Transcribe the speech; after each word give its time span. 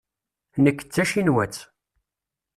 Nekk 0.63 0.79
d 0.83 0.87
tacinwatt. 0.93 1.57